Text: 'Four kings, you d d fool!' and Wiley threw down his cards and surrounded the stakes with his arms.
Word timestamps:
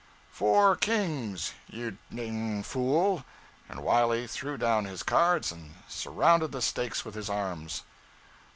'Four 0.31 0.75
kings, 0.77 1.53
you 1.67 1.91
d 1.91 1.97
d 2.11 2.63
fool!' 2.63 3.23
and 3.69 3.83
Wiley 3.83 4.25
threw 4.25 4.57
down 4.57 4.85
his 4.85 5.03
cards 5.03 5.51
and 5.51 5.75
surrounded 5.87 6.51
the 6.51 6.61
stakes 6.63 7.05
with 7.05 7.13
his 7.13 7.29
arms. 7.29 7.83